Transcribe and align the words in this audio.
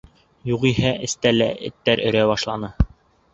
Юғиһә 0.51 0.93
эстә 1.07 1.33
лә 1.35 1.49
эттәр 1.69 2.03
өрә 2.13 2.25
башланы. 2.33 2.73